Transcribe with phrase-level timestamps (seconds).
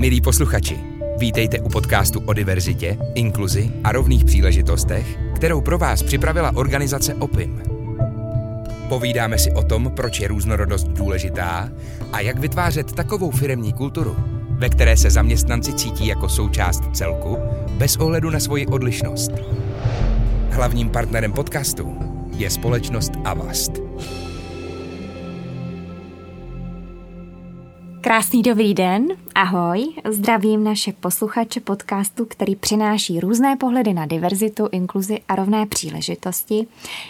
[0.00, 0.78] Milí posluchači,
[1.18, 7.62] vítejte u podcastu o diverzitě, inkluzi a rovných příležitostech, kterou pro vás připravila organizace OPIM.
[8.88, 11.70] Povídáme si o tom, proč je různorodost důležitá
[12.12, 14.16] a jak vytvářet takovou firemní kulturu,
[14.50, 17.38] ve které se zaměstnanci cítí jako součást celku,
[17.78, 19.30] bez ohledu na svoji odlišnost.
[20.50, 21.96] Hlavním partnerem podcastu
[22.36, 23.89] je společnost Avast.
[28.10, 35.20] Krásný dobrý den, ahoj, zdravím naše posluchače podcastu, který přináší různé pohledy na diverzitu, inkluzi
[35.28, 36.66] a rovné příležitosti,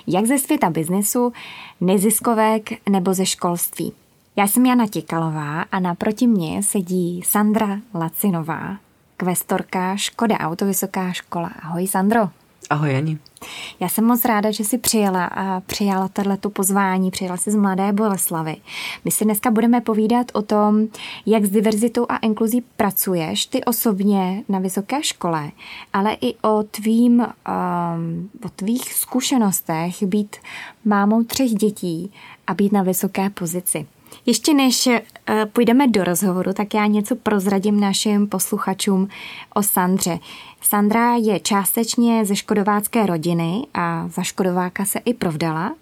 [0.07, 1.33] jak ze světa biznesu,
[1.81, 3.93] neziskovek nebo ze školství.
[4.37, 8.77] Já jsem Jana Tikalová a naproti mě sedí Sandra Lacinová,
[9.17, 11.51] kvestorka Škoda Auto Vysoká škola.
[11.63, 12.40] Ahoj Sandro.
[12.71, 13.19] Ahoj Jani.
[13.81, 17.93] Já jsem moc ráda, že jsi přijela a přijala tohleto pozvání, přijela si z Mladé
[17.93, 18.57] Boleslavy.
[19.05, 20.87] My si dneska budeme povídat o tom,
[21.27, 25.51] jak s diverzitou a inkluzí pracuješ ty osobně na vysoké škole,
[25.93, 30.37] ale i o tvým, um, o tvých zkušenostech být
[30.85, 32.13] mámou třech dětí
[32.47, 33.87] a být na vysoké pozici.
[34.27, 34.95] Ještě než uh,
[35.53, 39.09] půjdeme do rozhovoru, tak já něco prozradím našim posluchačům
[39.55, 40.19] o Sandře.
[40.61, 45.75] Sandra je částečně ze škodovácké rodiny a za škodováka se i provdala.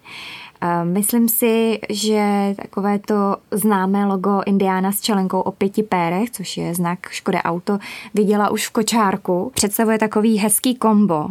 [0.83, 6.75] Myslím si, že takové to známé logo Indiana s čelenkou o pěti pérech, což je
[6.75, 7.79] znak Škoda Auto,
[8.13, 9.51] viděla už v kočárku.
[9.55, 11.27] Představuje takový hezký kombo.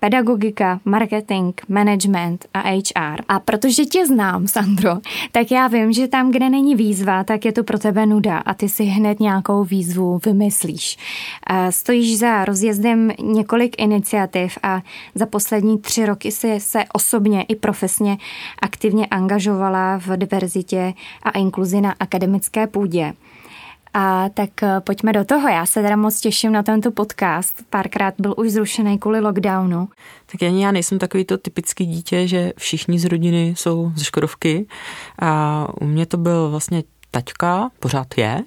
[0.00, 3.22] Pedagogika, marketing, management a HR.
[3.28, 4.98] A protože tě znám, Sandro,
[5.32, 8.54] tak já vím, že tam, kde není výzva, tak je to pro tebe nuda a
[8.54, 10.98] ty si hned nějakou výzvu vymyslíš.
[11.70, 14.80] Stojíš za rozjezdem několik iniciativ a
[15.14, 18.18] za poslední tři roky si se osobně i profesně
[18.72, 23.12] aktivně angažovala v diverzitě a inkluzi na akademické půdě.
[23.94, 25.48] A tak eh, pojďme do toho.
[25.48, 27.62] Já se teda moc těším na tento podcast.
[27.70, 29.88] Párkrát byl už zrušený kvůli lockdownu.
[30.32, 34.66] Tak ani já nejsem takový to typický dítě, že všichni z rodiny jsou ze Škodovky.
[35.18, 38.44] A u mě to byl vlastně taťka, pořád je,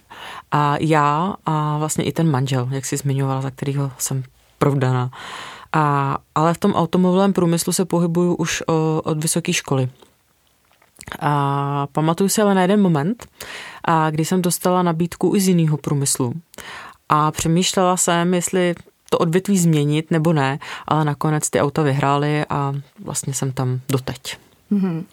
[0.52, 4.24] a já a vlastně i ten manžel, jak jsi zmiňovala, za kterého jsem
[4.58, 5.12] provdaná.
[5.74, 9.90] A, ale v tom automobilovém průmyslu se pohybuju už o, od vysoké školy.
[11.20, 13.28] A pamatuju si ale na jeden moment,
[13.84, 16.34] a kdy jsem dostala nabídku i z jiného průmyslu.
[17.10, 18.76] A přemýšlela jsem, jestli
[19.10, 22.74] to odvětví změnit nebo ne, ale nakonec ty auta vyhrály a
[23.04, 24.38] vlastně jsem tam doteď.
[24.72, 25.04] Mm-hmm.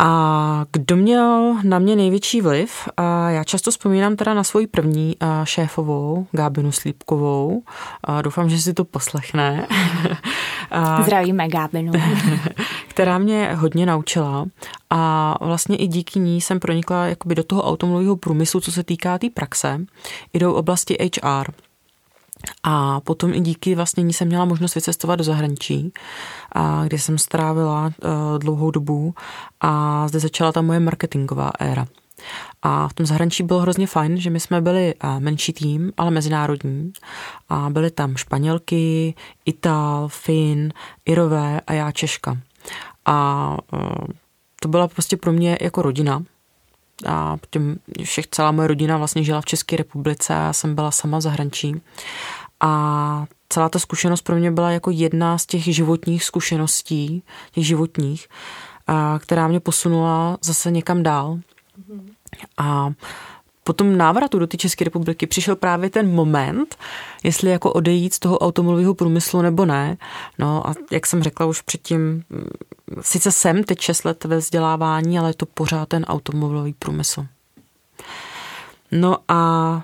[0.00, 2.88] A kdo měl na mě největší vliv?
[2.96, 7.62] A já často vzpomínám teda na svoji první šéfovou, Gábinu Slípkovou.
[8.04, 9.66] A doufám, že si to poslechne.
[11.02, 11.92] Zdravíme Gábinu.
[12.98, 14.46] která mě hodně naučila
[14.90, 19.18] a vlastně i díky ní jsem pronikla jakoby do toho automobilového průmyslu, co se týká
[19.18, 19.80] té tý praxe,
[20.32, 21.52] i do oblasti HR.
[22.62, 25.92] A potom i díky vlastně ní jsem měla možnost vycestovat do zahraničí,
[26.52, 29.14] a kde jsem strávila uh, dlouhou dobu
[29.60, 31.86] a zde začala ta moje marketingová éra.
[32.62, 36.10] A v tom zahraničí bylo hrozně fajn, že my jsme byli uh, menší tým, ale
[36.10, 36.92] mezinárodní.
[37.48, 40.72] A byly tam Španělky, Ital, Fin,
[41.04, 42.38] Irové a já Češka.
[43.04, 44.06] A uh,
[44.60, 46.22] to byla prostě pro mě jako rodina,
[47.06, 50.90] a těm všech, celá moje rodina vlastně žila v České republice a já jsem byla
[50.90, 51.80] sama v zahraničí.
[52.60, 58.28] A celá ta zkušenost pro mě byla jako jedna z těch životních zkušeností, těch životních,
[58.86, 61.38] a, která mě posunula zase někam dál.
[62.58, 62.92] A
[63.68, 66.76] po tom návratu do té České republiky přišel právě ten moment,
[67.24, 69.96] jestli jako odejít z toho automobilového průmyslu nebo ne.
[70.38, 72.22] No a jak jsem řekla už předtím,
[73.00, 77.26] sice jsem teď 6 let ve vzdělávání, ale je to pořád ten automobilový průmysl.
[78.92, 79.82] No a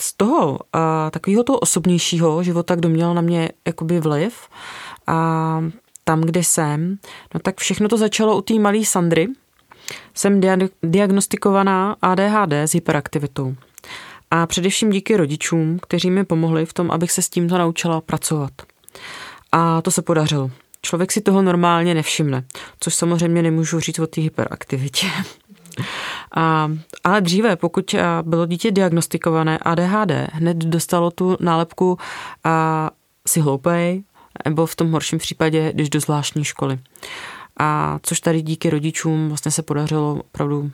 [0.00, 4.48] z toho a takového toho osobnějšího života, kdo měl na mě jakoby vliv
[5.06, 5.60] a
[6.04, 6.98] tam, kde jsem,
[7.34, 9.28] no tak všechno to začalo u té malé Sandry.
[10.14, 10.40] Jsem
[10.82, 13.54] diagnostikovaná ADHD s hyperaktivitou.
[14.30, 18.50] A především díky rodičům, kteří mi pomohli v tom, abych se s tímto naučila pracovat.
[19.52, 20.50] A to se podařilo.
[20.82, 22.44] Člověk si toho normálně nevšimne,
[22.80, 25.06] což samozřejmě nemůžu říct o té hyperaktivitě.
[26.36, 26.70] A,
[27.04, 31.98] ale dříve, pokud bylo dítě diagnostikované ADHD, hned dostalo tu nálepku
[32.44, 32.90] a
[33.28, 34.02] si hloupej,
[34.44, 36.78] nebo v tom horším případě, když do zvláštní školy.
[37.58, 40.70] A což tady díky rodičům vlastně se podařilo opravdu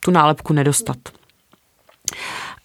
[0.00, 0.96] tu nálepku nedostat.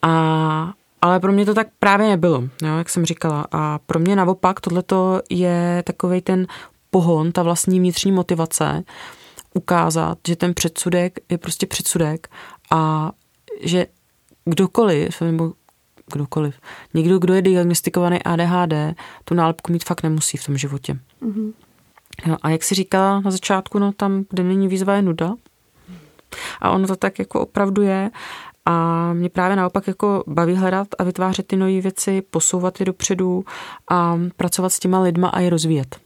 [0.02, 3.48] A, ale pro mě to tak právě nebylo, jo, jak jsem říkala.
[3.52, 6.48] A pro mě naopak tohleto je takový ten
[6.90, 8.84] pohon, ta vlastní vnitřní motivace,
[9.54, 12.28] ukázat, že ten předsudek je prostě předsudek
[12.72, 13.12] a
[13.62, 13.86] že
[14.46, 15.54] kdokoliv, nebo
[16.14, 16.56] kdokoliv,
[16.94, 18.74] někdo, kdo je diagnostikovaný ADHD,
[19.26, 21.00] tu nálepku mít fakt nemusí v tom životě.
[21.22, 21.54] Mm-hmm.
[22.28, 25.34] No, a jak si říkala na začátku, no tam, kde není výzva, je nuda.
[26.62, 28.12] A ono to tak jako opravdu je.
[28.66, 33.46] A mě právě naopak jako baví hledat a vytvářet ty nové věci, posouvat je dopředu
[33.90, 36.00] a pracovat s těma lidma a je rozvíjet.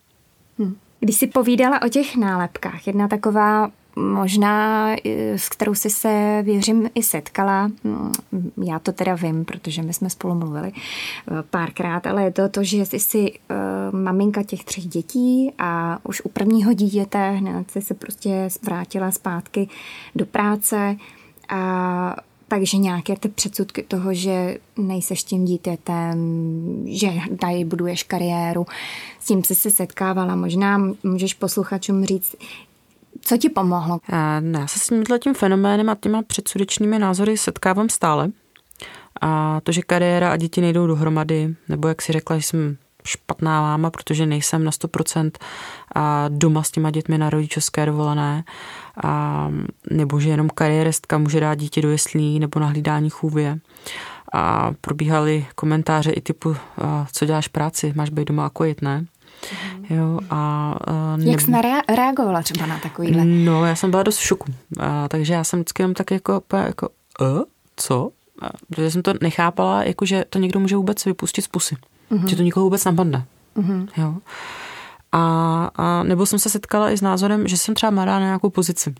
[0.59, 0.75] Hm.
[0.99, 4.89] Když jsi povídala o těch nálepkách, jedna taková možná,
[5.35, 7.71] s kterou jsi se, věřím, i setkala.
[7.83, 8.11] Hm,
[8.63, 12.63] já to teda vím, protože my jsme spolu mluvili eh, párkrát, ale je to to,
[12.63, 17.93] že jsi uh, maminka těch třech dětí a už u prvního dítěte hned jsi se
[17.93, 19.67] prostě vrátila zpátky
[20.15, 20.95] do práce
[21.49, 22.15] a
[22.47, 26.17] takže nějaké ty předsudky toho, že nejseš tím dítětem,
[26.85, 28.65] že tady buduješ kariéru,
[29.19, 30.35] s tím jsi se setkávala.
[30.35, 32.35] Možná můžeš posluchačům říct,
[33.21, 33.99] co ti pomohlo?
[34.39, 38.29] Ne, já se s tímhle tím fenoménem a těma předsudečnými názory setkávám stále.
[39.21, 43.89] A to, že kariéra a děti nejdou dohromady, nebo jak si řekla, jsem špatná máma,
[43.89, 45.31] protože nejsem na 100%
[45.95, 48.43] a doma s těma dětmi na rodičovské dovolené,
[49.03, 49.49] a,
[49.91, 53.59] nebo že jenom kariéristka může dát dítě do jeslí nebo na hlídání chůvě.
[54.33, 59.05] A probíhaly komentáře i typu, a, co děláš práci, máš být doma a kojit, ne?
[59.89, 61.31] Jo, a, a ne...
[61.31, 61.51] Jak jsi
[61.95, 63.25] reagovala třeba na takovýhle?
[63.25, 66.41] No, já jsem byla dost v šoku, a, takže já jsem vždycky jenom tak jako,
[66.53, 66.89] jako
[67.21, 67.43] uh,
[67.75, 68.11] co?
[68.41, 71.75] A, protože jsem to nechápala, jako že to někdo může vůbec vypustit z pusy.
[72.11, 72.25] Mm-hmm.
[72.27, 73.25] Že to nikoho vůbec napadne.
[73.57, 73.87] Mm-hmm.
[73.97, 74.15] Jo.
[75.11, 78.49] A, a nebo jsem se setkala i s názorem, že jsem třeba mladá na nějakou
[78.49, 78.95] pozici.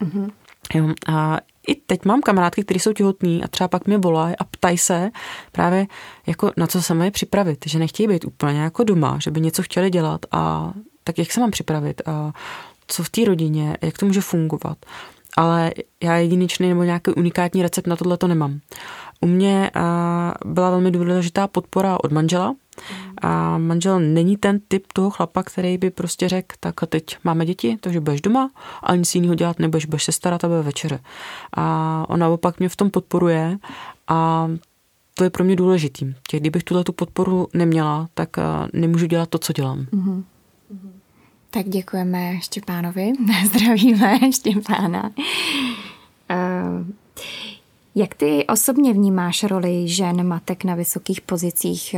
[0.00, 0.30] Mm-hmm.
[0.74, 1.38] Jo, a
[1.68, 5.10] i teď mám kamarádky, které jsou těhotní a třeba pak mě volají a ptají se
[5.52, 5.86] právě,
[6.26, 9.62] jako na co se mají připravit, že nechtějí být úplně jako doma, že by něco
[9.62, 10.72] chtěli dělat a
[11.04, 12.32] tak jak se mám připravit a
[12.86, 14.78] co v té rodině, jak to může fungovat.
[15.36, 15.72] Ale
[16.02, 18.60] já jedinečný nebo nějaký unikátní recept na tohle to nemám.
[19.20, 19.70] U mě
[20.44, 22.54] byla velmi důležitá podpora od manžela.
[23.22, 27.46] A manžel není ten typ toho chlapa, který by prostě řekl, tak a teď máme
[27.46, 28.50] děti, takže budeš doma
[28.82, 31.00] a nic jiného dělat nebudeš, budeš se starat a bude večeře.
[31.52, 33.58] A on naopak mě v tom podporuje
[34.08, 34.48] a
[35.14, 36.14] to je pro mě důležitý.
[36.30, 38.36] Kdybych tuhle tu podporu neměla, tak
[38.72, 39.86] nemůžu dělat to, co dělám.
[39.92, 40.22] Mm-hmm.
[41.50, 43.12] Tak děkujeme Štěpánovi.
[43.46, 45.10] Zdravíme Štěpána.
[46.30, 46.86] Uh,
[47.94, 51.94] jak ty osobně vnímáš roli žen matek na vysokých pozicích?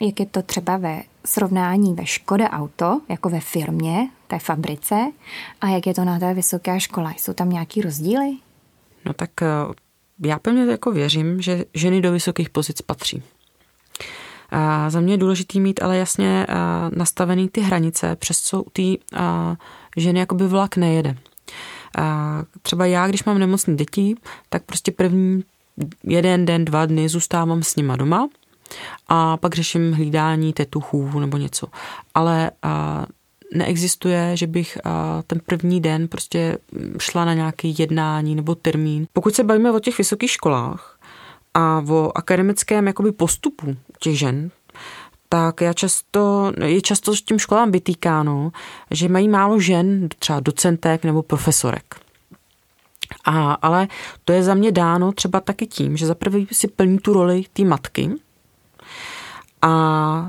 [0.00, 5.12] Jak je to třeba ve srovnání ve Škoda Auto, jako ve firmě, té fabrice,
[5.60, 7.14] a jak je to na té vysoké škole?
[7.18, 8.36] Jsou tam nějaký rozdíly?
[9.04, 9.46] No tak eh,
[10.24, 13.22] já pevně jako věřím, že ženy do vysokých pozic patří.
[14.50, 16.54] A za mě je důležité mít ale jasně eh,
[16.96, 19.20] nastavený ty hranice, přes co ty eh,
[19.96, 21.16] ženy jakoby vlak nejede.
[21.98, 24.14] A třeba já, když mám nemocný děti,
[24.48, 25.44] tak prostě první
[26.04, 28.28] jeden den, dva dny zůstávám s nima doma
[29.08, 31.66] a pak řeším hlídání tetuchů nebo něco.
[32.14, 33.06] Ale a,
[33.54, 36.58] neexistuje, že bych a, ten první den prostě
[36.98, 39.06] šla na nějaký jednání nebo termín.
[39.12, 40.98] Pokud se bavíme o těch vysokých školách
[41.54, 44.50] a o akademickém jakoby postupu těch žen,
[45.28, 48.52] tak já často, je často s tím školám vytýkáno,
[48.90, 51.94] že mají málo žen, třeba docentek nebo profesorek.
[53.24, 53.88] A, ale
[54.24, 57.64] to je za mě dáno třeba taky tím, že zaprvé si plní tu roli té
[57.64, 58.10] matky
[59.62, 60.28] a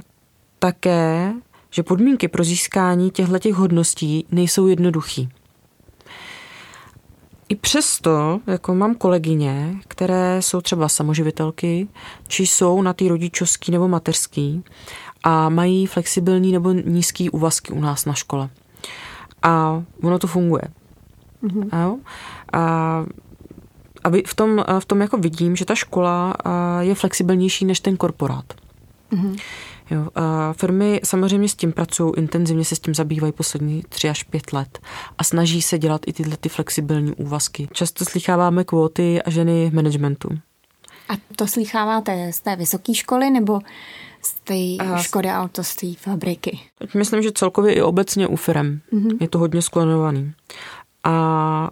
[0.60, 1.34] také,
[1.70, 5.30] že podmínky pro získání těchto hodností nejsou jednoduchý.
[7.50, 11.88] I přesto, jako mám kolegyně, které jsou třeba samoživitelky,
[12.28, 14.64] či jsou na té rodičovský nebo mateřský
[15.24, 18.50] a mají flexibilní nebo nízký úvazky u nás na škole.
[19.44, 20.62] A ono to funguje.
[21.44, 21.70] Mm-hmm.
[21.72, 21.98] A, jo?
[22.54, 23.06] a
[24.04, 26.34] a v tom, v tom jako vidím, že ta škola
[26.80, 28.54] je flexibilnější než ten korporát.
[29.12, 29.39] Mm-hmm.
[29.91, 34.24] Jo, a firmy samozřejmě s tím pracují, intenzivně se s tím zabývají poslední tři až
[34.24, 34.80] pět let
[35.18, 37.70] a snaží se dělat i tyhle ty flexibilní úvazky.
[37.72, 40.30] Často slycháváme kvóty a ženy v managementu.
[41.10, 43.60] A to slycháváte z té vysoké školy nebo
[44.25, 46.60] z té škody auto, z té fabriky?
[46.94, 49.18] Myslím, že celkově i obecně u firm mm-hmm.
[49.20, 50.34] je to hodně sklonovaný.
[51.03, 51.70] A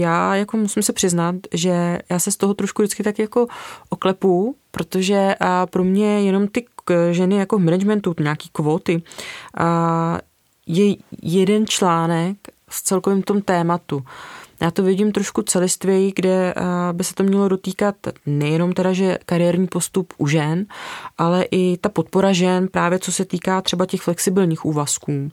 [0.00, 3.46] já jako musím se přiznat, že já se z toho trošku vždycky tak jako
[3.88, 6.66] oklepu, protože a pro mě jenom ty
[7.10, 9.02] ženy jako v managementu, nějaký kvóty,
[9.58, 10.18] a
[10.66, 12.36] je jeden článek
[12.68, 14.02] s celkovým tom tématu.
[14.62, 16.54] Já to vidím trošku celistvěji, kde
[16.92, 17.94] by se to mělo dotýkat
[18.26, 20.66] nejenom teda, že kariérní postup u žen,
[21.18, 25.30] ale i ta podpora žen právě co se týká třeba těch flexibilních úvazků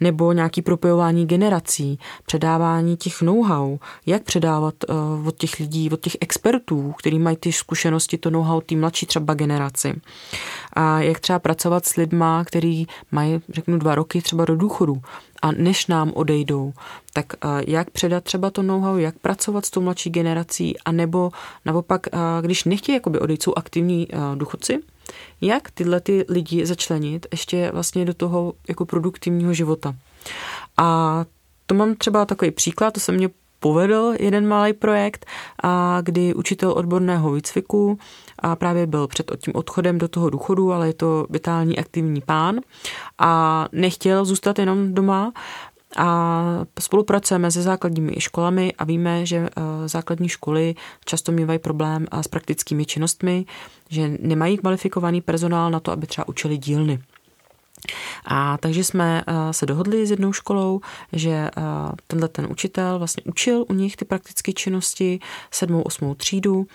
[0.00, 4.74] nebo nějaký propojování generací, předávání těch know-how, jak předávat
[5.26, 9.34] od těch lidí, od těch expertů, kteří mají ty zkušenosti, to know-how té mladší třeba
[9.34, 10.00] generaci.
[10.72, 15.02] A jak třeba pracovat s lidma, kteří mají, řeknu, dva roky třeba do důchodu
[15.42, 16.72] a než nám odejdou,
[17.12, 17.32] tak
[17.66, 21.30] jak předat třeba to know-how, jak pracovat s tou mladší generací, a nebo
[21.64, 22.06] naopak,
[22.40, 24.80] když nechtějí jakoby odejít, jsou aktivní důchodci,
[25.40, 29.94] jak tyhle ty lidi začlenit ještě vlastně do toho jako produktivního života.
[30.76, 31.24] A
[31.66, 33.30] to mám třeba takový příklad, to se mě
[33.62, 35.26] povedl jeden malý projekt,
[35.62, 37.98] a kdy učitel odborného výcviku
[38.38, 42.60] a právě byl před tím odchodem do toho důchodu, ale je to vitální aktivní pán
[43.18, 45.32] a nechtěl zůstat jenom doma,
[45.96, 52.22] a spolupracujeme se základními školami a víme, že eh, základní školy často mývají problém eh,
[52.22, 53.44] s praktickými činnostmi,
[53.88, 57.02] že nemají kvalifikovaný personál na to, aby třeba učili dílny.
[58.24, 60.80] A takže jsme eh, se dohodli s jednou školou,
[61.12, 61.50] že eh,
[62.06, 65.20] tenhle ten učitel vlastně učil u nich ty praktické činnosti
[65.50, 66.66] sedmou, osmou třídu,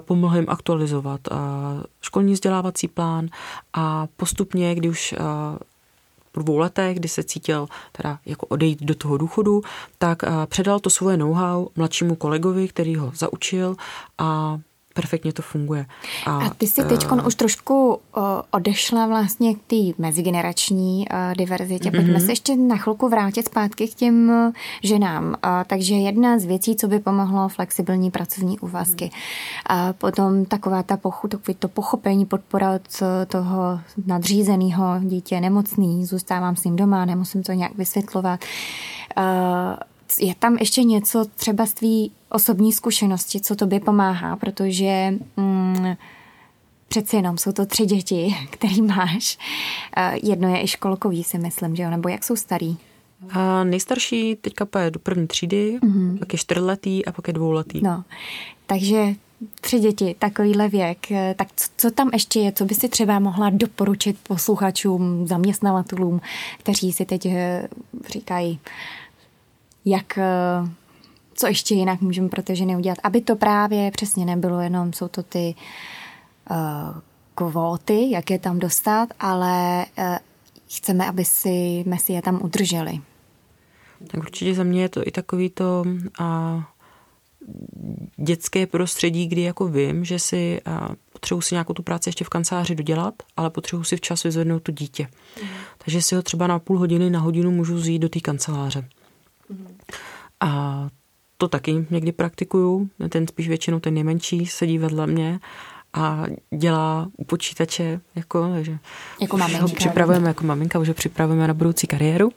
[0.00, 1.34] pomohl jim aktualizovat eh,
[2.00, 3.28] školní vzdělávací plán.
[3.72, 5.14] A postupně, když už
[6.32, 9.62] po dvou letech, kdy se cítil teda jako odejít do toho důchodu,
[9.98, 13.76] tak předal to svoje know-how mladšímu kolegovi, který ho zaučil
[14.18, 14.58] a
[14.96, 15.86] perfektně to funguje.
[16.26, 21.34] A, a ty jsi teď uh, už trošku uh, odešla vlastně k té mezigenerační uh,
[21.38, 21.90] diverzitě.
[21.90, 22.26] Pojďme mm-hmm.
[22.26, 25.24] se ještě na chvilku vrátit zpátky k těm uh, ženám.
[25.24, 25.34] Uh,
[25.66, 29.10] takže jedna z věcí, co by pomohlo, flexibilní pracovní úvazky.
[29.66, 32.82] A potom taková ta pochu, to pochopení, podpora od
[33.28, 38.40] toho nadřízeného dítě nemocný, zůstávám s ním doma, nemusím to nějak vysvětlovat.
[39.18, 39.24] Uh,
[40.20, 45.96] je tam ještě něco třeba z tvý osobní zkušenosti, co tobě pomáhá, protože mm,
[46.88, 49.38] přeci jenom jsou to tři děti, který máš.
[50.22, 51.90] Jedno je i školkový, si myslím, že jo?
[51.90, 52.76] Nebo jak jsou starý?
[53.30, 56.18] A nejstarší teďka půjde do první třídy, mm-hmm.
[56.18, 57.80] pak je čtyřletý a pak je dvouletý.
[57.82, 58.04] No,
[58.66, 59.14] takže
[59.60, 61.06] tři děti, takovýhle věk.
[61.36, 66.20] Tak co, co tam ještě je, co by si třeba mohla doporučit posluchačům, zaměstnavatelům,
[66.58, 67.68] kteří si teď eh,
[68.08, 68.60] říkají,
[69.86, 70.68] jak, eh,
[71.34, 75.08] co ještě jinak můžeme pro ty ženy udělat, aby to právě přesně nebylo jenom, jsou
[75.08, 75.54] to ty
[76.50, 76.56] uh,
[77.34, 80.16] kvóty, jak je tam dostat, ale uh,
[80.68, 83.00] chceme, aby si, my si je tam udrželi.
[84.06, 85.84] Tak určitě za mě je to i takový to
[86.18, 86.62] a,
[88.16, 92.28] dětské prostředí, kdy jako vím, že si a, potřebuji si nějakou tu práci ještě v
[92.28, 95.08] kanceláři dodělat, ale potřebuji si včas vyzvednout to dítě.
[95.42, 95.48] Mm.
[95.84, 98.88] Takže si ho třeba na půl hodiny, na hodinu můžu zjít do té kanceláře.
[100.40, 100.88] A
[101.36, 102.88] to taky někdy praktikuju.
[103.08, 105.40] Ten spíš většinou ten nejmenší sedí vedle mě
[105.92, 106.24] a
[106.56, 108.78] dělá u počítače, jako, takže
[109.20, 109.62] jako maminka.
[109.62, 112.32] ho připravujeme jako maminka, už ho připravujeme na budoucí kariéru.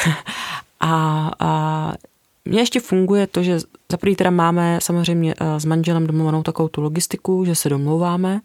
[0.80, 1.92] a, a
[2.44, 3.58] mně ještě funguje to, že
[3.92, 8.40] za prvý teda máme samozřejmě eh, s manželem domluvanou takovou tu logistiku, že se domlouváme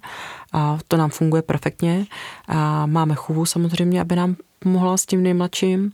[0.53, 2.05] a to nám funguje perfektně.
[2.47, 5.91] A máme chůvu samozřejmě, aby nám pomohla s tím nejmladším.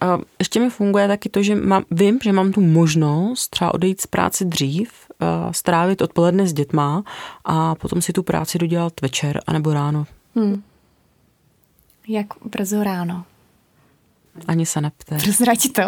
[0.00, 4.00] A ještě mi funguje taky to, že mám, vím, že mám tu možnost třeba odejít
[4.00, 4.90] z práce dřív,
[5.50, 7.04] strávit odpoledne s dětma
[7.44, 10.06] a potom si tu práci dodělat večer anebo ráno.
[10.36, 10.62] Hmm.
[12.08, 13.24] Jak brzo ráno?
[14.48, 15.18] Ani se nepte.
[15.22, 15.82] Prozrať to.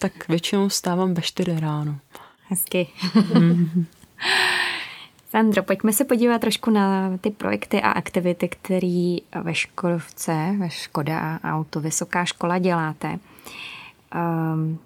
[0.00, 1.98] tak většinou stávám ve čtyři ráno.
[2.48, 2.88] Hezky.
[3.34, 3.86] Mm.
[5.30, 11.40] Sandro, pojďme se podívat trošku na ty projekty a aktivity, které ve Škodovce, ve Škoda
[11.44, 13.18] Auto Vysoká škola děláte.
[14.14, 14.78] Um,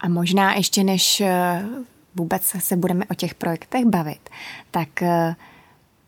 [0.00, 1.64] a možná ještě než eh,
[2.14, 4.30] vůbec se budeme o těch projektech bavit,
[4.70, 5.36] tak eh,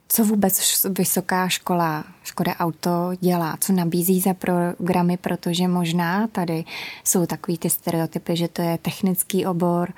[0.08, 6.64] co vůbec vysoká škola Škoda Auto dělá, co nabízí za programy, protože možná tady
[7.04, 9.92] jsou takový ty stereotypy, že to je technický obor,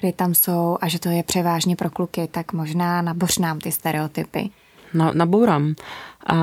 [0.00, 3.72] kdy tam jsou a že to je převážně pro kluky, tak možná naboř nám ty
[3.72, 4.50] stereotypy.
[4.94, 5.74] Na, nabourám.
[6.26, 6.36] A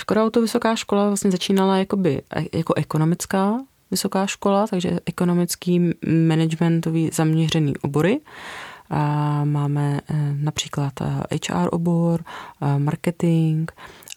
[0.00, 2.22] Škoda Auto Vysoká škola vlastně začínala jakoby,
[2.54, 3.58] jako ekonomická
[3.90, 5.90] vysoká škola, takže ekonomický
[6.26, 8.20] managementový zaměřený obory.
[8.90, 12.24] A máme eh, například HR eh, obor,
[12.60, 13.70] eh, marketing,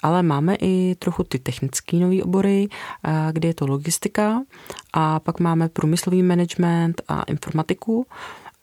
[0.04, 2.68] ale máme i trochu ty technické nové obory,
[3.32, 4.42] kde je to logistika
[4.94, 8.06] a pak máme průmyslový management a informatiku,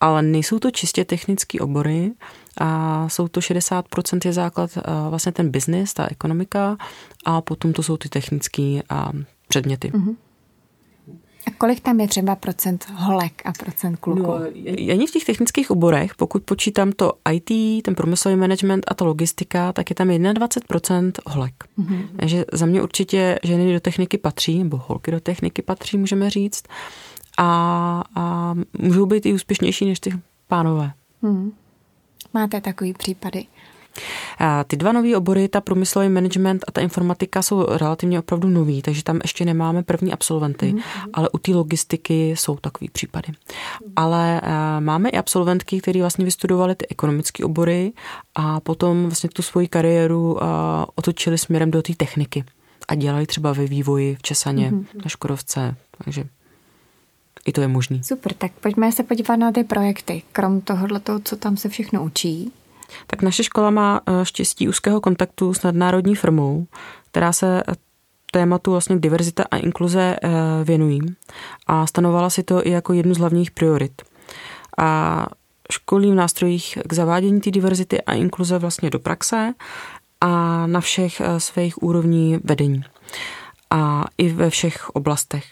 [0.01, 2.13] ale nejsou to čistě technické obory,
[2.61, 4.71] a jsou to 60% je základ
[5.11, 6.77] vlastně ten business, ta ekonomika
[7.25, 8.81] a potom to jsou ty technické
[9.49, 9.91] předměty.
[9.91, 10.17] Mm-hmm.
[11.47, 14.23] A kolik tam je třeba procent holek a procent kluků?
[14.23, 14.35] No,
[14.93, 19.73] ani v těch technických oborech, pokud počítám to IT, ten průmyslový management a ta logistika,
[19.73, 21.55] tak je tam 21% holek.
[21.79, 22.09] Mm-hmm.
[22.17, 26.65] Takže za mě určitě ženy do techniky patří, nebo holky do techniky patří, můžeme říct.
[27.39, 30.13] A, a můžou být i úspěšnější než ty
[30.49, 30.93] pánové.
[31.23, 31.53] Mm.
[32.35, 33.47] Máte takový případy?
[34.67, 39.03] Ty dva nové obory, ta průmyslový management a ta informatika jsou relativně opravdu nový, takže
[39.03, 41.11] tam ještě nemáme první absolventy, mm-hmm.
[41.13, 43.29] ale u té logistiky jsou takový případy.
[43.29, 43.93] Mm-hmm.
[43.97, 47.93] Ale eh, máme i absolventky, které vlastně vystudovaly ty ekonomické obory
[48.35, 50.47] a potom vlastně tu svoji kariéru eh,
[50.95, 52.45] otočili směrem do té techniky
[52.89, 54.85] a dělali třeba ve vývoji v Česaně, mm-hmm.
[55.05, 56.25] na Škodovce, takže
[57.47, 58.03] i to je možný.
[58.03, 60.23] Super, tak pojďme se podívat na ty projekty.
[60.33, 62.53] Krom tohohle, co tam se všechno učí,
[63.07, 66.67] tak naše škola má eh, štěstí úzkého kontaktu s nadnárodní firmou,
[67.11, 67.75] která se eh,
[68.33, 70.29] tématu vlastně diverzita a inkluze eh,
[70.65, 71.01] věnují
[71.67, 74.03] a stanovala si to i jako jednu z hlavních priorit.
[74.79, 75.27] A
[75.73, 79.55] školím nástrojích k zavádění té diverzity a inkluze vlastně do praxe
[80.21, 82.83] a na všech svých úrovní vedení
[83.71, 85.45] a i ve všech oblastech.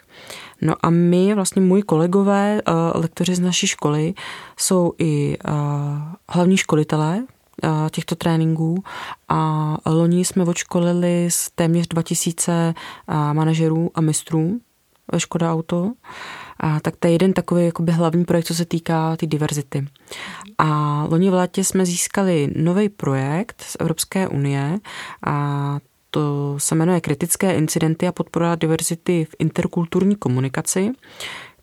[0.61, 4.15] No a my, vlastně můj kolegové, eh, lektoři z naší školy,
[4.57, 5.53] jsou i eh,
[6.29, 7.23] hlavní školitelé
[7.65, 8.85] eh, těchto tréninků
[9.29, 12.75] a loni jsme odškolili z téměř 2000
[13.33, 14.61] manažerů a mistrů
[15.13, 15.93] ve Škoda Auto.
[16.61, 19.89] A, tak to je jeden takový jakoby hlavní projekt, co se týká té tý diverzity.
[20.59, 24.79] A loni v létě jsme získali nový projekt z Evropské unie
[25.27, 25.79] a
[26.19, 30.93] to se jmenuje Kritické incidenty a podpora diverzity v interkulturní komunikaci,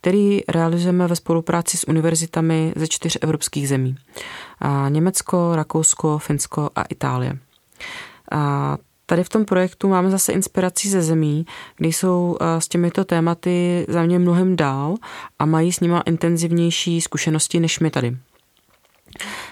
[0.02, 3.96] který realizujeme ve spolupráci s univerzitami ze čtyř evropských zemí.
[4.90, 7.38] Německo, Rakousko, Finsko a Itálie.
[8.32, 11.46] A Tady v tom projektu máme zase inspiraci ze zemí,
[11.78, 14.96] kde jsou s těmito tématy za mě mnohem dál
[15.40, 18.18] a mají s nima intenzivnější zkušenosti než my tady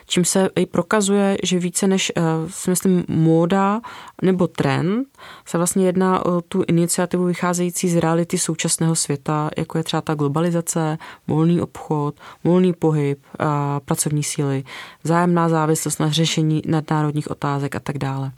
[0.05, 3.81] čím se i prokazuje, že více než, eh, si myslím, móda
[4.21, 5.07] nebo trend,
[5.45, 10.13] se vlastně jedná o tu iniciativu vycházející z reality současného světa, jako je třeba ta
[10.15, 13.19] globalizace, volný obchod, volný pohyb,
[13.85, 14.63] pracovní síly,
[15.03, 18.31] vzájemná závislost na řešení nadnárodních otázek a tak dále.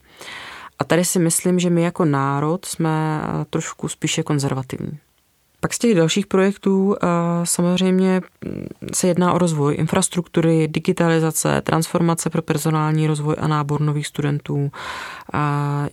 [0.80, 4.99] A tady si myslím, že my jako národ jsme eh, trošku spíše konzervativní.
[5.60, 7.08] Pak z těch dalších projektů eh,
[7.44, 14.08] samozřejmě mm, se jedná o rozvoj infrastruktury, digitalizace, transformace pro personální rozvoj a nábor nových
[14.08, 14.72] studentů,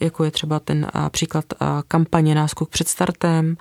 [0.00, 1.44] jako je třeba ten příklad
[1.88, 3.56] kampaně Náskok před startem,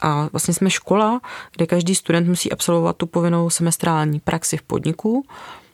[0.00, 1.20] a vlastně jsme škola,
[1.56, 5.26] kde každý student musí absolvovat tu povinnou semestrální praxi v podniku,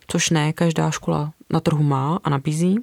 [0.07, 2.77] což ne každá škola na trhu má a nabízí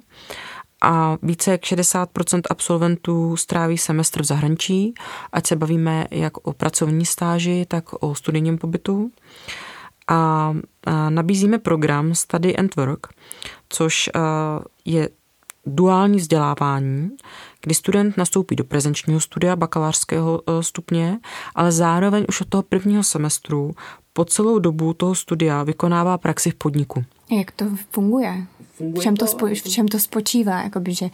[0.84, 4.94] a více jak 60% absolventů stráví semestr v zahraničí,
[5.32, 9.10] ať se bavíme jak o pracovní stáži, tak o studijním pobytu.
[10.08, 10.54] A,
[11.08, 13.06] nabízíme program Study and Work,
[13.68, 14.10] což
[14.84, 15.08] je
[15.66, 17.10] duální vzdělávání,
[17.62, 21.18] kdy student nastoupí do prezenčního studia bakalářského e, stupně,
[21.54, 23.74] ale zároveň už od toho prvního semestru
[24.12, 27.04] po celou dobu toho studia vykonává praxi v podniku.
[27.30, 28.46] Jak to funguje?
[28.72, 30.62] funguje v čem to, spo, v čem to spočívá?
[30.62, 31.10] Jakoby, že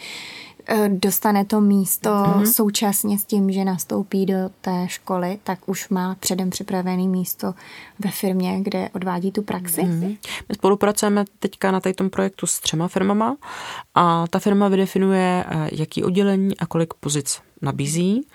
[0.66, 2.52] eh, dostane to místo mm-hmm.
[2.52, 7.54] současně s tím, že nastoupí do té školy, tak už má předem připravené místo
[7.98, 9.82] ve firmě, kde odvádí tu praxi.
[9.82, 10.18] Mm-hmm.
[10.48, 13.36] My spolupracujeme teďka na tom projektu s třema firmama
[13.94, 18.26] a ta firma vydefinuje, eh, jaký oddělení a kolik pozic nabízí.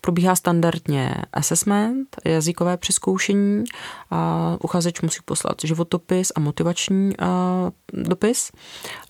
[0.00, 3.64] Probíhá standardně assessment, jazykové přeskoušení,
[4.10, 8.52] a uchazeč musí poslat životopis a motivační a, dopis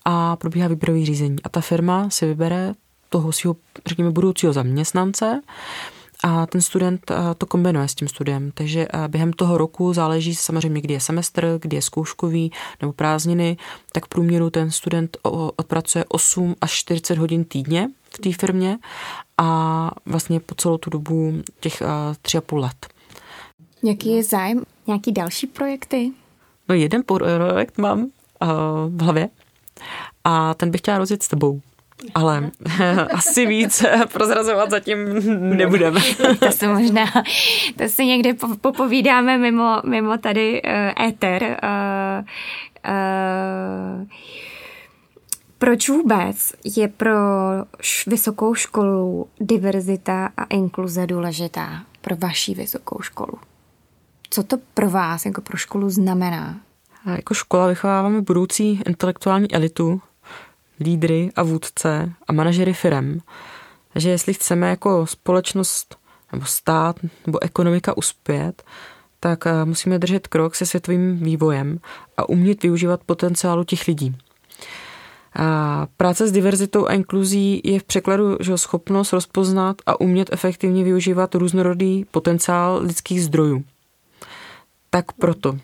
[0.05, 1.37] a probíhá výběrový řízení.
[1.43, 2.73] A ta firma si vybere
[3.09, 3.55] toho svého,
[3.87, 5.41] řekněme, budoucího zaměstnance,
[6.27, 8.51] a ten student to kombinuje s tím studiem.
[8.53, 13.57] Takže během toho roku záleží samozřejmě, kdy je semestr, kdy je zkouškový nebo prázdniny,
[13.91, 15.17] tak v průměru ten student
[15.55, 18.77] odpracuje 8 až 40 hodin týdně v té firmě
[19.37, 21.83] a vlastně po celou tu dobu těch
[22.21, 22.87] tři a půl let.
[23.83, 24.63] Jaký je zájem?
[24.87, 26.11] Nějaký další projekty?
[26.69, 28.09] No jeden projekt mám
[28.87, 29.29] v hlavě
[30.23, 31.61] a ten bych chtěla rozjet s tebou.
[32.15, 32.51] Ale
[33.11, 34.97] asi víc prozrazovat zatím
[35.57, 36.01] nebudeme.
[36.39, 37.05] to se možná,
[37.77, 41.43] to si někdy popovídáme mimo, mimo tady uh, éter.
[41.43, 42.25] Uh,
[42.89, 44.07] uh,
[45.57, 47.15] proč vůbec je pro
[48.07, 53.33] vysokou školu diverzita a inkluze důležitá pro vaší vysokou školu?
[54.29, 56.59] Co to pro vás jako pro školu znamená?
[57.05, 60.01] A jako škola vychováváme budoucí intelektuální elitu,
[60.79, 63.19] lídry a vůdce a manažery firem.
[63.93, 65.95] Takže jestli chceme jako společnost
[66.31, 68.63] nebo stát nebo ekonomika uspět,
[69.19, 71.79] tak eh, musíme držet krok se světovým vývojem
[72.17, 74.15] a umět využívat potenciálu těch lidí.
[75.35, 80.83] A práce s diverzitou a inkluzí je v překladu že schopnost rozpoznat a umět efektivně
[80.83, 83.63] využívat různorodý potenciál lidských zdrojů.
[84.89, 85.57] Tak proto.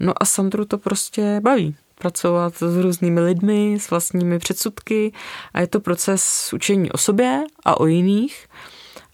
[0.00, 5.12] No a Sandru to prostě baví pracovat s různými lidmi, s vlastními předsudky
[5.54, 8.46] a je to proces učení o sobě a o jiných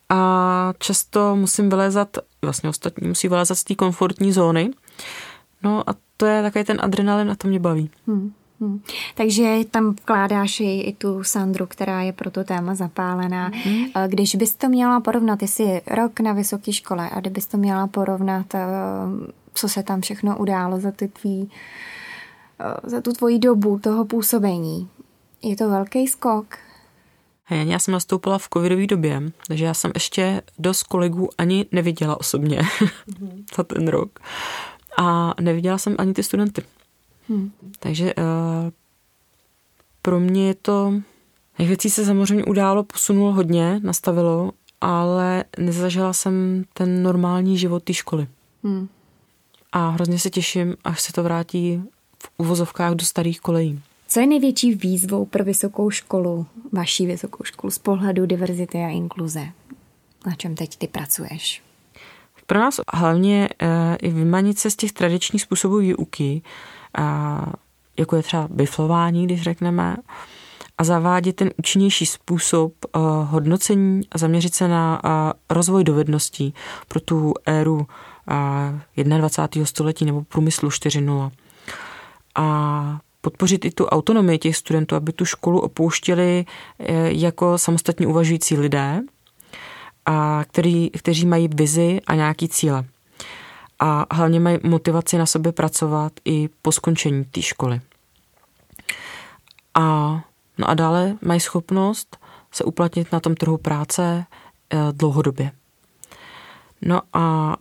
[0.09, 4.70] a často musím vylézat, vlastně ostatní musí vylézat z té komfortní zóny.
[5.62, 7.90] No a to je takový ten adrenalin a to mě baví.
[8.07, 8.33] Hmm.
[8.61, 8.81] Hmm.
[9.14, 13.50] Takže tam vkládáš i, i tu Sandru, která je pro to téma zapálená.
[13.64, 13.85] Hmm.
[14.07, 18.55] Když bys to měla porovnat, jestli rok na vysoké škole a kdybys to měla porovnat,
[18.55, 18.66] eh,
[19.55, 21.50] co se tam všechno událo za, ty tvý,
[22.83, 24.88] za tu tvoji dobu toho působení,
[25.42, 26.59] je to velký skok?
[27.51, 32.59] Já jsem nastoupila v covidové době, takže já jsem ještě dost kolegů ani neviděla osobně
[32.61, 33.44] mm-hmm.
[33.57, 34.18] za ten rok.
[34.99, 36.62] A neviděla jsem ani ty studenty.
[37.29, 37.53] Hmm.
[37.79, 38.23] Takže uh,
[40.03, 40.94] pro mě je to,
[41.57, 47.94] těch věcí se samozřejmě událo, posunulo hodně, nastavilo, ale nezažila jsem ten normální život té
[47.94, 48.27] školy.
[48.64, 48.88] Hmm.
[49.73, 51.83] A hrozně se těším, až se to vrátí
[52.23, 53.81] v uvozovkách do starých kolejí.
[54.09, 59.47] Co je největší výzvou pro vysokou školu, vaší vysokou školu, z pohledu diverzity a inkluze?
[60.27, 61.63] Na čem teď ty pracuješ?
[62.47, 66.43] Pro nás hlavně e, i vymanit se z těch tradičních způsobů výuky,
[67.99, 69.97] jako je třeba biflování, když řekneme,
[70.79, 75.11] a zavádět ten účinnější způsob uh, hodnocení a zaměřit se na uh,
[75.51, 76.55] rozvoj dovedností
[76.89, 77.87] pro tu éru
[78.97, 79.67] uh, 21.
[79.67, 81.31] století nebo průmyslu 4.0.
[82.35, 86.45] A podpořit i tu autonomii těch studentů, aby tu školu opouštěli
[87.09, 89.01] jako samostatně uvažující lidé,
[90.07, 92.85] a který, kteří mají vizi a nějaký cíle
[93.81, 97.81] a hlavně mají motivaci na sobě pracovat i po skončení té školy.
[99.75, 99.85] A,
[100.59, 102.16] no a dále mají schopnost
[102.53, 104.25] se uplatnit na tom trhu práce
[104.71, 105.53] eh, dlouhodobě.
[106.83, 107.57] No a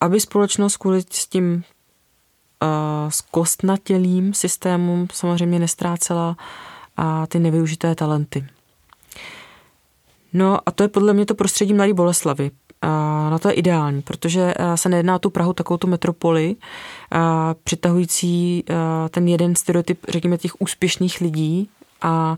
[0.00, 1.64] aby společnost kvůli s tím
[2.62, 2.66] eh,
[3.08, 6.36] skostnatělým systémům samozřejmě nestrácela
[6.96, 8.46] a ty nevyužité talenty.
[10.32, 12.50] No a to je podle mě to prostředí Mladé Boleslavy,
[13.30, 16.56] na to je ideální, protože se nejedná o tu Prahu, takovou tu metropoli,
[17.12, 17.18] eh,
[17.64, 18.74] přitahující eh,
[19.08, 21.68] ten jeden stereotyp, řekněme, těch úspěšných lidí,
[22.02, 22.36] a,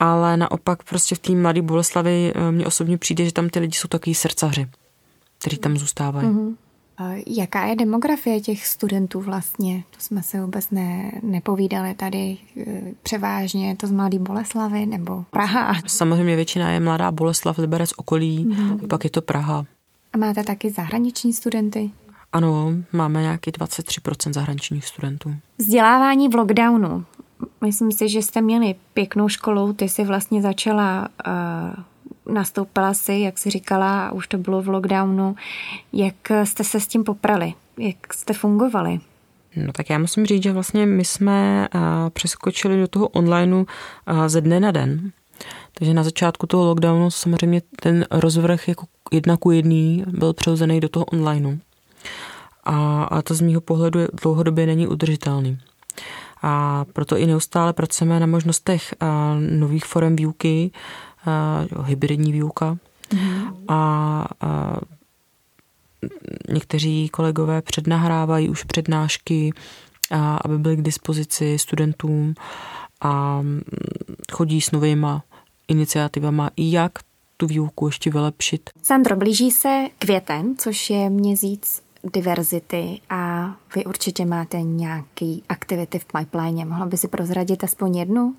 [0.00, 3.88] ale naopak prostě v té mladé Boleslavi mně osobně přijde, že tam ty lidi jsou
[3.88, 4.68] takový srdcaři,
[5.38, 6.28] kteří tam zůstávají.
[6.28, 6.54] Mm-hmm.
[7.26, 9.84] Jaká je demografie těch studentů vlastně?
[9.90, 12.36] To jsme se vůbec ne, nepovídali tady.
[13.02, 15.74] Převážně to z Mladé Boleslavy nebo Praha?
[15.86, 18.86] Samozřejmě většina je Mladá Boleslav, Liberec okolí, mm-hmm.
[18.88, 19.64] pak je to Praha.
[20.12, 21.90] A máte taky zahraniční studenty?
[22.32, 25.34] Ano, máme nějaký 23% zahraničních studentů.
[25.58, 27.04] Vzdělávání v lockdownu.
[27.64, 31.84] Myslím si, že jste měli pěknou školu, ty jsi vlastně začala uh,
[32.28, 35.36] nastoupila si, jak si říkala, už to bylo v lockdownu.
[35.92, 36.14] Jak
[36.44, 37.54] jste se s tím poprali?
[37.78, 39.00] Jak jste fungovali?
[39.56, 41.68] No tak já musím říct, že vlastně my jsme
[42.12, 43.64] přeskočili do toho onlineu
[44.26, 45.12] ze dne na den.
[45.74, 50.88] Takže na začátku toho lockdownu samozřejmě ten rozvrh jako jedna ku jedný byl přehozený do
[50.88, 51.56] toho onlineu.
[52.64, 55.58] A, a to z mýho pohledu dlouhodobě není udržitelný.
[56.42, 58.94] A proto i neustále pracujeme na možnostech
[59.50, 60.70] nových forem výuky,
[61.84, 62.78] hybridní výuka.
[63.10, 63.52] Mm-hmm.
[63.68, 64.76] A, a
[66.48, 69.52] někteří kolegové přednahrávají už přednášky,
[70.10, 72.34] a, aby byly k dispozici studentům
[73.00, 73.42] a
[74.32, 75.22] chodí s novýma
[75.68, 76.92] iniciativama, jak
[77.36, 78.70] tu výuku ještě vylepšit.
[78.82, 86.04] Sandro, blíží se květen, což je měsíc diverzity a vy určitě máte nějaké aktivity v
[86.04, 86.64] pipeline.
[86.64, 88.34] Mohla by si prozradit aspoň jednu?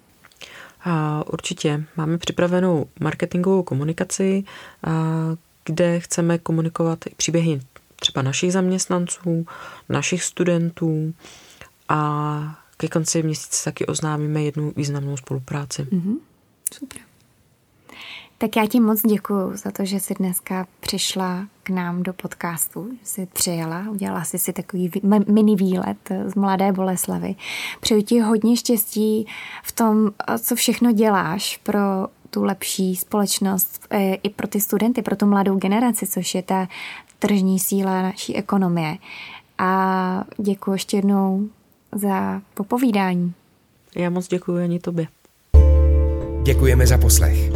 [0.83, 4.43] A určitě máme připravenou marketingovou komunikaci,
[5.65, 7.61] kde chceme komunikovat příběhy
[7.95, 9.45] třeba našich zaměstnanců,
[9.89, 11.13] našich studentů
[11.89, 15.83] a ke konci měsíce taky oznámíme jednu významnou spolupráci.
[15.83, 16.17] Mm-hmm.
[16.73, 17.01] Super.
[18.37, 22.89] Tak já ti moc děkuji za to, že jsi dneska přišla k nám do podcastu,
[22.91, 24.91] že jsi přijela, udělala jsi si takový
[25.27, 27.35] mini výlet z Mladé Boleslavy.
[27.81, 29.27] Přeju ti hodně štěstí
[29.63, 31.79] v tom, co všechno děláš pro
[32.29, 36.67] tu lepší společnost e, i pro ty studenty, pro tu mladou generaci, což je ta
[37.19, 38.97] tržní síla naší ekonomie.
[39.57, 41.49] A děkuji ještě jednou
[41.95, 43.33] za popovídání.
[43.95, 45.07] Já moc děkuji ani tobě.
[46.43, 47.51] Děkujeme za poslech.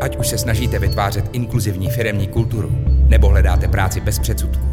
[0.00, 4.68] Ať už se snažíte vytvářet inkluzivní firemní kulturu, nebo hledáte práci bez předsudků.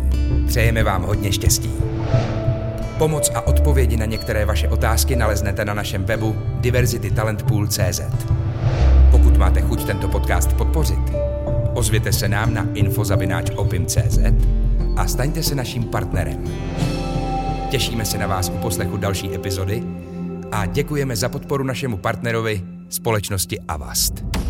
[0.48, 1.72] Přejeme vám hodně štěstí.
[2.98, 8.02] Pomoc a odpovědi na některé vaše otázky naleznete na našem webu diverzitytalentpool.cz.
[9.12, 11.00] Pokud máte chuť tento podcast podpořit,
[11.74, 14.20] ozvěte se nám na infozavináčopim.cz
[14.98, 16.44] a staňte se naším partnerem.
[17.70, 19.84] Těšíme se na vás u poslechu další epizody
[20.52, 24.45] a děkujeme za podporu našemu partnerovi společnosti Avast.